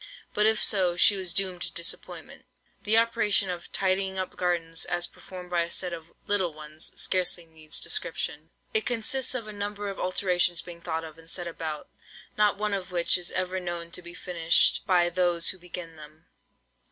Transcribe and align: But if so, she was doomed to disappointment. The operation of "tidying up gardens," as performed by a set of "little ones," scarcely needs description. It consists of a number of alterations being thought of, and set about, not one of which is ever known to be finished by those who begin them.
But 0.33 0.47
if 0.47 0.63
so, 0.63 0.97
she 0.97 1.15
was 1.15 1.31
doomed 1.31 1.61
to 1.61 1.71
disappointment. 1.71 2.45
The 2.85 2.97
operation 2.97 3.51
of 3.51 3.71
"tidying 3.71 4.17
up 4.17 4.35
gardens," 4.35 4.83
as 4.85 5.05
performed 5.05 5.51
by 5.51 5.61
a 5.61 5.69
set 5.69 5.93
of 5.93 6.11
"little 6.25 6.55
ones," 6.55 6.91
scarcely 6.99 7.45
needs 7.45 7.79
description. 7.79 8.49
It 8.73 8.83
consists 8.87 9.35
of 9.35 9.47
a 9.47 9.53
number 9.53 9.89
of 9.89 9.99
alterations 9.99 10.63
being 10.63 10.81
thought 10.81 11.03
of, 11.03 11.19
and 11.19 11.29
set 11.29 11.45
about, 11.45 11.87
not 12.35 12.57
one 12.57 12.73
of 12.73 12.91
which 12.91 13.15
is 13.15 13.31
ever 13.33 13.59
known 13.59 13.91
to 13.91 14.01
be 14.01 14.15
finished 14.15 14.87
by 14.87 15.07
those 15.11 15.49
who 15.49 15.59
begin 15.59 15.97
them. 15.97 16.25